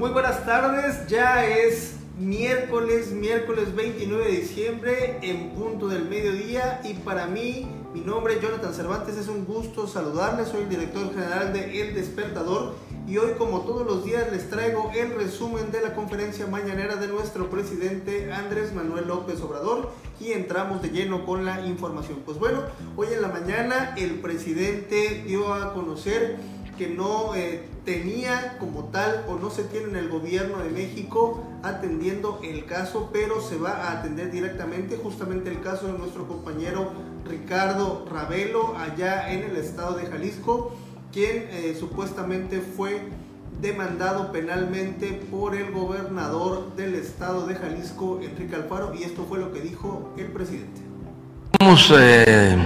[0.00, 6.94] Muy buenas tardes, ya es miércoles, miércoles 29 de diciembre en punto del mediodía y
[6.94, 11.52] para mí, mi nombre es Jonathan Cervantes, es un gusto saludarles, soy el director general
[11.52, 12.76] de El Despertador
[13.06, 17.06] y hoy como todos los días les traigo el resumen de la conferencia mañanera de
[17.06, 22.20] nuestro presidente Andrés Manuel López Obrador y entramos de lleno con la información.
[22.24, 22.62] Pues bueno,
[22.96, 26.38] hoy en la mañana el presidente dio a conocer
[26.80, 31.44] que no eh, tenía como tal o no se tiene en el gobierno de México
[31.62, 36.90] atendiendo el caso, pero se va a atender directamente justamente el caso de nuestro compañero
[37.28, 40.74] Ricardo Ravelo allá en el estado de Jalisco,
[41.12, 43.02] quien eh, supuestamente fue
[43.60, 49.52] demandado penalmente por el gobernador del estado de Jalisco, Enrique Alfaro, y esto fue lo
[49.52, 50.80] que dijo el presidente.
[51.60, 52.56] No hemos eh,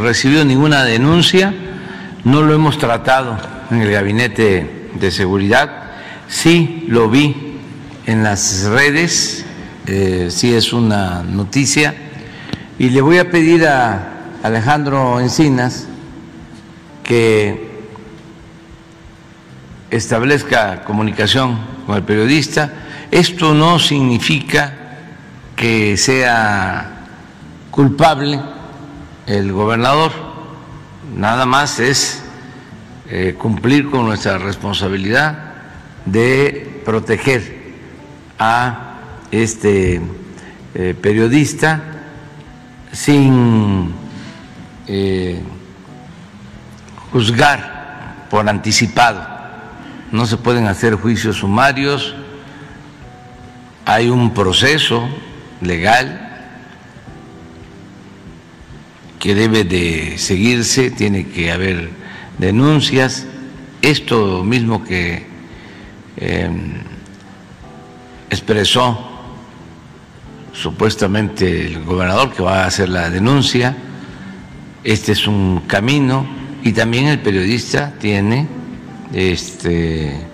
[0.00, 1.54] recibido ninguna denuncia
[2.24, 3.38] no lo hemos tratado
[3.70, 5.90] en el gabinete de seguridad.
[6.28, 7.58] Sí lo vi
[8.06, 9.44] en las redes,
[9.86, 11.94] eh, sí es una noticia.
[12.78, 15.86] Y le voy a pedir a Alejandro Encinas
[17.02, 17.68] que
[19.90, 22.72] establezca comunicación con el periodista.
[23.10, 24.74] Esto no significa
[25.56, 27.06] que sea
[27.70, 28.40] culpable
[29.26, 30.27] el gobernador
[31.18, 32.22] nada más es
[33.10, 35.52] eh, cumplir con nuestra responsabilidad
[36.06, 37.58] de proteger
[38.38, 38.94] a
[39.30, 40.00] este
[40.74, 41.82] eh, periodista
[42.92, 43.92] sin
[44.86, 45.42] eh,
[47.10, 49.26] juzgar por anticipado.
[50.12, 52.14] No se pueden hacer juicios sumarios,
[53.84, 55.08] hay un proceso
[55.60, 56.27] legal
[59.18, 61.90] que debe de seguirse, tiene que haber
[62.38, 63.26] denuncias,
[63.82, 65.26] esto mismo que
[66.16, 66.74] em,
[68.30, 69.06] expresó
[70.52, 73.76] supuestamente el gobernador que va a hacer la denuncia,
[74.84, 76.26] este es un camino
[76.62, 78.46] y también el periodista tiene
[79.12, 80.26] este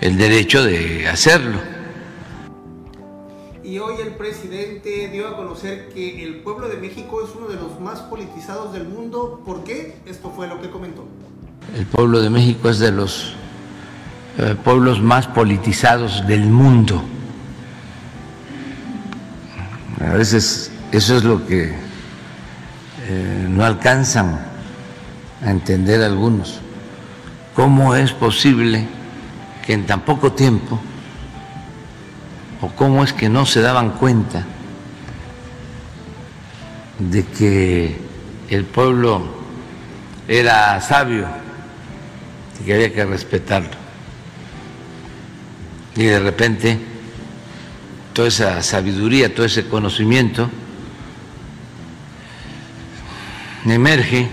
[0.00, 1.75] el derecho de hacerlo
[3.66, 7.56] y hoy el presidente dio a conocer que el pueblo de México es uno de
[7.56, 9.42] los más politizados del mundo.
[9.44, 9.96] ¿Por qué?
[10.06, 11.04] Esto fue lo que comentó.
[11.74, 13.34] El pueblo de México es de los
[14.38, 17.02] eh, pueblos más politizados del mundo.
[20.00, 21.74] A veces eso es lo que
[23.08, 24.46] eh, no alcanzan
[25.42, 26.60] a entender algunos.
[27.56, 28.86] ¿Cómo es posible
[29.66, 30.78] que en tan poco tiempo
[32.60, 34.44] o cómo es que no se daban cuenta
[36.98, 37.96] de que
[38.48, 39.22] el pueblo
[40.28, 41.26] era sabio
[42.60, 43.70] y que había que respetarlo.
[45.94, 46.78] Y de repente
[48.12, 50.50] toda esa sabiduría, todo ese conocimiento
[53.74, 54.28] emerge,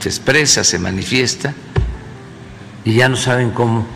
[0.00, 1.54] se expresa, se manifiesta
[2.84, 3.86] y ya no saben cómo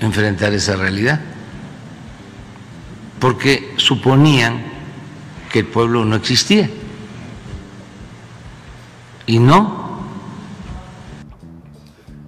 [0.00, 1.20] enfrentar esa realidad,
[3.18, 4.62] porque suponían
[5.52, 6.70] que el pueblo no existía.
[9.26, 9.90] Y no.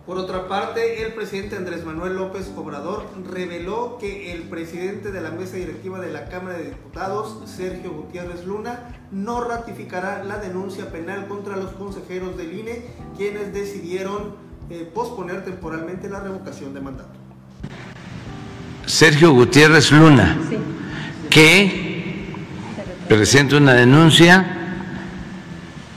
[0.06, 5.30] Por otra parte, el presidente Andrés Manuel López Obrador reveló que el presidente de la
[5.30, 11.28] mesa directiva de la Cámara de Diputados, Sergio Gutiérrez Luna, no ratificará la denuncia penal
[11.28, 12.84] contra los consejeros del INE,
[13.16, 14.34] quienes decidieron
[14.68, 17.21] eh, posponer temporalmente la revocación de mandato.
[19.02, 20.36] Sergio Gutiérrez Luna,
[21.28, 22.30] que
[23.08, 24.46] presenta una denuncia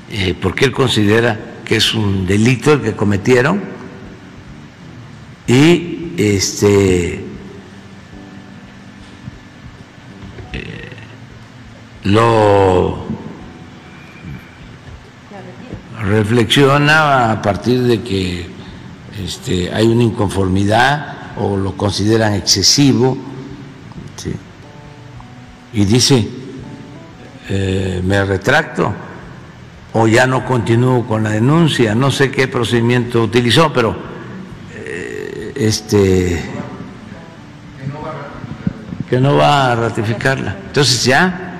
[0.10, 3.62] eh, porque él considera que es un delito el que cometieron
[5.46, 7.24] y este
[10.52, 10.90] eh,
[12.06, 13.06] lo
[16.02, 18.47] reflexiona a partir de que
[19.24, 23.17] este, hay una inconformidad o lo consideran excesivo.
[25.73, 26.26] Y dice,
[27.49, 28.93] eh, me retracto
[29.93, 33.96] o ya no continúo con la denuncia, no sé qué procedimiento utilizó, pero
[34.73, 36.43] eh, este
[39.09, 40.55] que no va a ratificarla.
[40.67, 41.59] Entonces ya,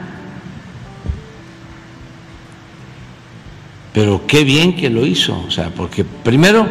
[3.94, 6.68] pero qué bien que lo hizo, o sea, porque primero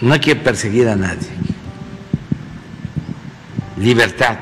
[0.00, 1.28] no hay que perseguir a nadie
[3.80, 4.36] libertad.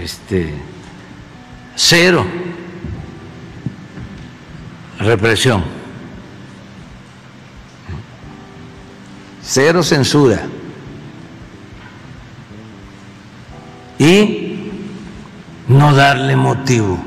[0.00, 0.54] Este,
[1.74, 2.24] cero
[4.98, 5.64] represión.
[9.42, 10.42] cero censura.
[13.98, 14.70] Y
[15.68, 16.98] no darle motivo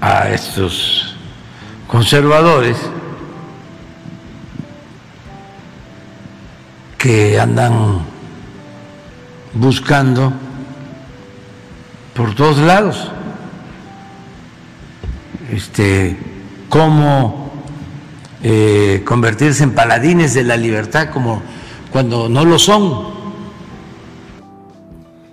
[0.00, 1.14] a estos
[1.86, 2.76] conservadores
[7.00, 8.04] que andan
[9.54, 10.34] buscando
[12.14, 13.10] por todos lados
[15.50, 16.18] este,
[16.68, 17.52] cómo
[18.42, 21.42] eh, convertirse en paladines de la libertad como
[21.90, 23.18] cuando no lo son.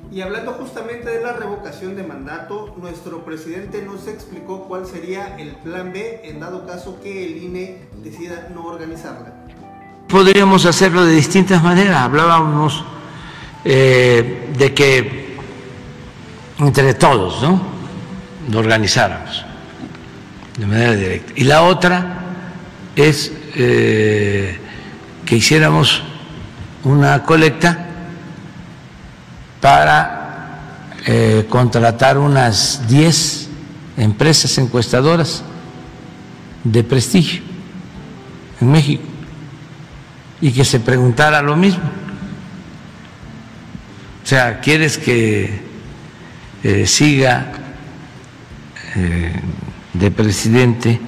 [0.09, 5.49] Y hablando justamente de la revocación de mandato, nuestro presidente nos explicó cuál sería el
[5.57, 9.33] plan B en dado caso que el INE decida no organizarla
[10.07, 12.01] podríamos hacerlo de distintas maneras.
[12.01, 12.83] Hablábamos
[13.63, 15.37] eh, de que
[16.59, 17.61] entre todos, ¿no?
[18.49, 19.45] Lo organizáramos
[20.57, 21.33] de manera directa.
[21.35, 22.19] Y la otra
[22.95, 24.59] es eh,
[25.25, 26.01] que hiciéramos
[26.83, 27.85] una colecta
[29.61, 33.49] para eh, contratar unas 10
[33.97, 35.43] empresas encuestadoras
[36.63, 37.41] de prestigio
[38.61, 39.16] en México
[40.41, 41.83] y que se preguntara lo mismo.
[44.23, 45.61] O sea, ¿quieres que
[46.63, 47.51] eh, siga
[48.95, 49.31] eh,
[49.93, 50.99] de presidente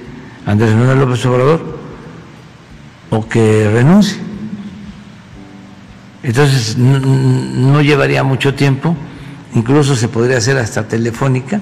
[0.46, 1.78] Andrés Manuel López Obrador
[3.10, 4.18] o que renuncie?
[6.22, 8.96] Entonces no, llevaría mucho tiempo,
[9.54, 11.60] incluso se podría hacer hasta telefónica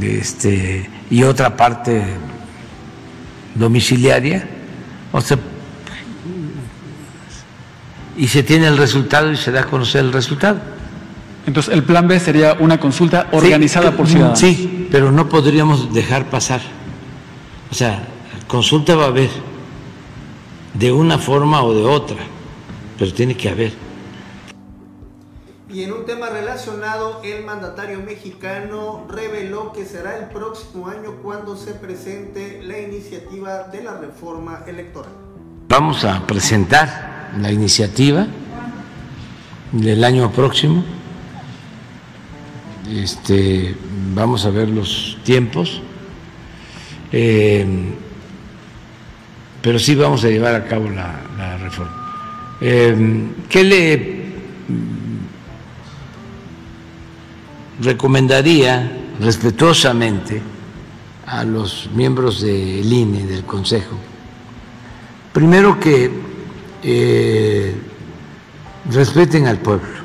[0.00, 2.02] este, y otra parte
[3.54, 4.48] domiciliaria.
[5.10, 5.38] O sea,
[8.16, 10.58] y se tiene el resultado y se da a conocer el resultado.
[11.46, 14.38] Entonces, el plan B sería una consulta organizada por ciudadanos.
[14.38, 16.60] Sí, pero no podríamos dejar pasar.
[17.70, 18.06] O sea,
[18.46, 19.30] consulta va a haber
[20.74, 22.18] de una forma o de otra,
[22.98, 23.72] pero tiene que haber.
[25.68, 31.56] Y en un tema relacionado, el mandatario mexicano reveló que será el próximo año cuando
[31.56, 35.12] se presente la iniciativa de la reforma electoral.
[35.68, 38.26] Vamos a presentar la iniciativa
[39.72, 40.84] del año próximo.
[42.90, 43.74] Este,
[44.14, 45.80] vamos a ver los tiempos,
[47.10, 47.66] eh,
[49.62, 52.56] pero sí vamos a llevar a cabo la, reforma.
[52.60, 54.22] Eh, ¿Qué le
[57.80, 60.42] recomendaría respetuosamente
[61.26, 63.96] a los miembros del INE, del Consejo?
[65.32, 66.31] Primero que
[66.82, 67.74] eh,
[68.90, 70.02] respeten al pueblo,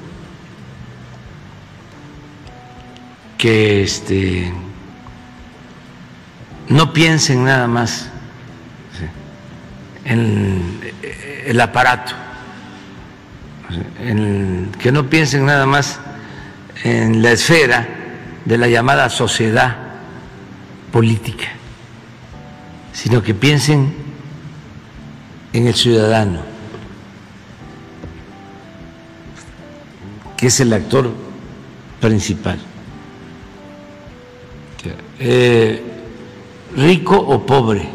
[3.38, 4.54] que este,
[6.70, 8.10] no piensen nada más
[10.06, 10.80] en
[11.46, 12.14] el aparato,
[14.00, 16.00] en, que no piensen nada más
[16.84, 17.88] en la esfera
[18.46, 19.76] de la llamada sociedad
[20.92, 21.48] política,
[22.94, 23.94] sino que piensen
[25.54, 26.47] en el ciudadano
[30.38, 31.10] que es el actor
[32.00, 32.60] principal.
[35.20, 35.82] Eh,
[36.76, 37.90] rico o pobre.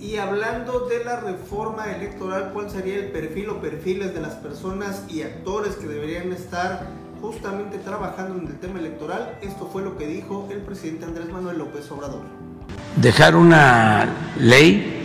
[0.00, 5.02] Y hablando de la reforma electoral, ¿cuál sería el perfil o perfiles de las personas
[5.08, 6.86] y actores que deberían estar
[7.20, 9.36] justamente trabajando en el tema electoral?
[9.42, 12.22] Esto fue lo que dijo el presidente Andrés Manuel López Obrador.
[12.96, 14.95] Dejar una ley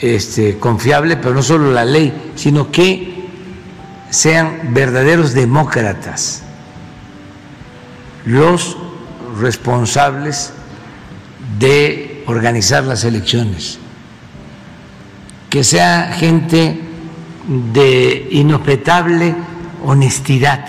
[0.00, 3.26] este, confiable, pero no solo la ley, sino que
[4.10, 6.42] sean verdaderos demócratas.
[8.24, 8.76] Los
[9.38, 10.52] responsables
[11.58, 13.78] de organizar las elecciones,
[15.48, 16.80] que sea gente
[17.72, 19.34] de inobjetable
[19.84, 20.66] honestidad,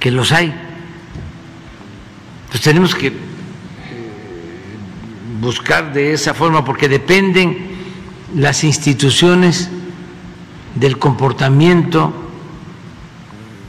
[0.00, 0.52] que los hay.
[2.50, 3.29] Pues tenemos que
[5.40, 7.70] buscar de esa forma, porque dependen
[8.36, 9.70] las instituciones
[10.74, 12.12] del comportamiento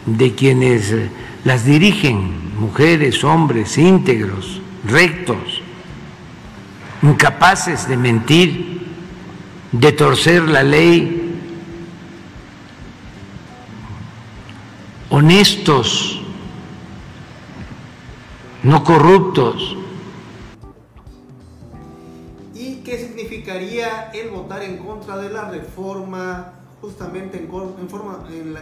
[0.05, 0.93] de quienes
[1.43, 5.61] las dirigen, mujeres, hombres, íntegros, rectos,
[7.01, 8.81] incapaces de mentir,
[9.71, 11.39] de torcer la ley,
[15.09, 16.21] honestos,
[18.63, 19.77] no corruptos.
[23.51, 28.19] Significaría el votar en contra de la reforma justamente en, forma,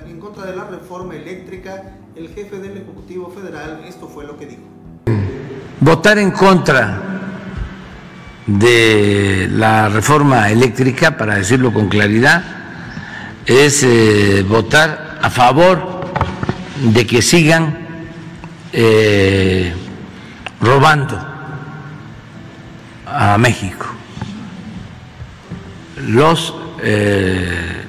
[0.08, 4.46] en contra de la reforma eléctrica, el jefe del Ejecutivo Federal, esto fue lo que
[4.46, 4.62] dijo.
[5.79, 7.01] Votar en contra
[8.46, 12.43] de la reforma eléctrica, para decirlo con claridad,
[13.46, 16.01] es eh, votar a favor
[16.93, 17.77] de que sigan
[18.74, 19.74] eh,
[20.60, 21.17] robando
[23.05, 23.88] a México
[26.00, 27.86] los eh,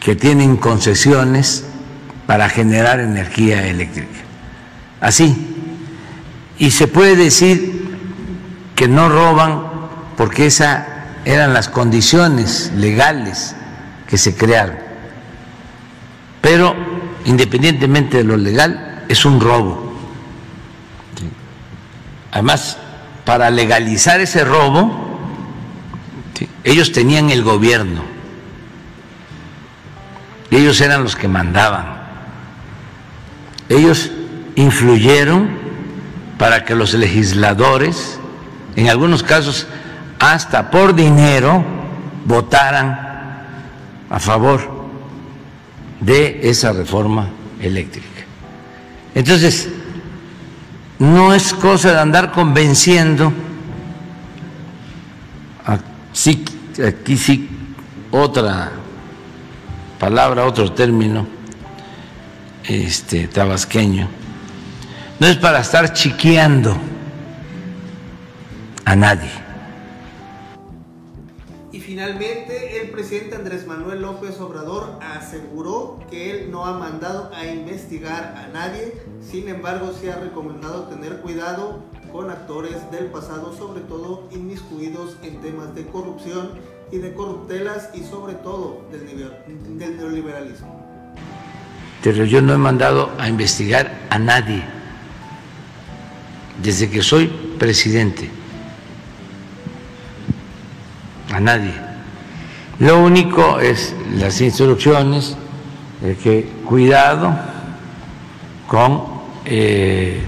[0.00, 1.64] que tienen concesiones
[2.26, 4.20] para generar energía eléctrica.
[5.00, 5.46] Así.
[6.58, 7.88] Y se puede decir
[8.74, 9.62] que no roban
[10.16, 10.86] porque esas
[11.24, 13.54] eran las condiciones legales
[14.06, 14.76] que se crearon.
[16.40, 16.74] Pero
[17.24, 19.92] independientemente de lo legal, es un robo.
[22.32, 22.78] Además,
[23.24, 25.09] para legalizar ese robo,
[26.64, 28.02] ellos tenían el gobierno,
[30.50, 32.00] ellos eran los que mandaban,
[33.68, 34.10] ellos
[34.56, 35.50] influyeron
[36.38, 38.20] para que los legisladores
[38.76, 39.66] en algunos casos
[40.18, 41.64] hasta por dinero,
[42.26, 43.46] votaran
[44.08, 44.88] a favor
[46.00, 47.28] de esa reforma
[47.60, 48.06] eléctrica.
[49.14, 49.68] Entonces,
[50.98, 53.32] no es cosa de andar convenciendo,
[56.12, 57.48] aquí sí,
[58.10, 58.72] otra
[59.98, 61.26] palabra, otro término
[62.64, 64.08] este, tabasqueño,
[65.18, 66.76] no es para estar chiqueando
[68.84, 69.30] a nadie.
[71.72, 77.46] Y finalmente el presidente Andrés Manuel López Obrador aseguró que él no ha mandado a
[77.46, 83.80] investigar a nadie, sin embargo se ha recomendado tener cuidado con actores del pasado, sobre
[83.82, 86.50] todo inmiscuidos en temas de corrupción
[86.92, 91.14] y de corruptelas y sobre todo del, del neoliberalismo.
[92.02, 94.62] Pero yo no he mandado a investigar a nadie
[96.62, 98.30] desde que soy presidente
[101.32, 101.72] a nadie.
[102.78, 105.36] Lo único es las instrucciones
[106.00, 107.34] de que cuidado
[108.66, 109.04] con
[109.44, 110.22] eh,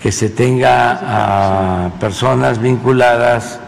[0.00, 3.60] que se tenga a personas vinculadas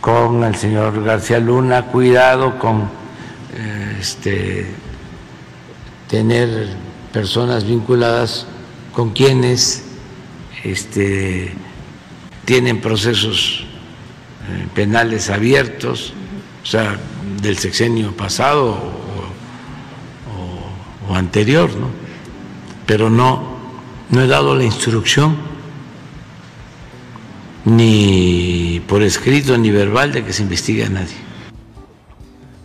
[0.00, 2.90] con el señor García Luna, cuidado con
[3.54, 4.66] eh, este,
[6.08, 6.70] tener
[7.12, 8.46] personas vinculadas
[8.92, 9.84] con quienes
[10.64, 11.52] este,
[12.44, 13.64] tienen procesos
[14.48, 16.14] eh, penales abiertos,
[16.62, 16.98] o sea,
[17.40, 18.76] del sexenio pasado
[21.08, 21.90] o, anterior, ¿no?
[22.86, 23.51] Pero no,
[24.12, 25.36] no he dado la instrucción
[27.64, 31.16] ni por escrito ni verbal de que se investigue a nadie.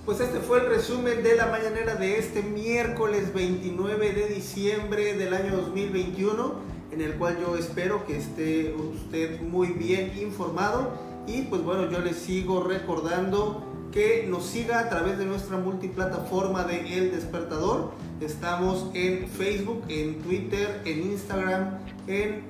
[0.06, 5.34] Pues este fue el resumen de la mañanera de este miércoles 29 de diciembre del
[5.34, 6.56] año 2021,
[6.92, 10.92] en el cual yo espero que esté usted muy bien informado
[11.28, 13.64] y pues bueno, yo les sigo recordando
[13.94, 17.92] que nos siga a través de nuestra multiplataforma de El Despertador.
[18.22, 22.42] Estamos en Facebook, en Twitter, en Instagram, en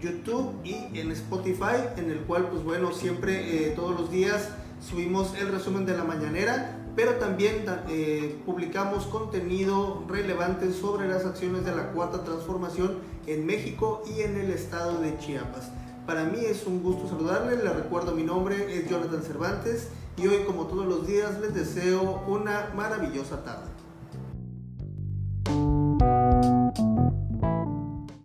[0.00, 5.34] YouTube y en Spotify, en el cual pues bueno, siempre eh, todos los días subimos
[5.36, 11.74] el resumen de la mañanera, pero también eh, publicamos contenido relevante sobre las acciones de
[11.74, 15.72] la cuarta transformación en México y en el estado de Chiapas.
[16.06, 20.44] Para mí es un gusto saludarles, les recuerdo mi nombre es Jonathan Cervantes y hoy
[20.46, 23.75] como todos los días les deseo una maravillosa tarde.